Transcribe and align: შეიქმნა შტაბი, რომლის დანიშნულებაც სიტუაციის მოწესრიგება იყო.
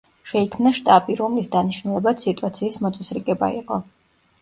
შეიქმნა 0.29 0.71
შტაბი, 0.77 1.17
რომლის 1.19 1.51
დანიშნულებაც 1.57 2.27
სიტუაციის 2.29 2.83
მოწესრიგება 2.89 3.55
იყო. 3.63 3.83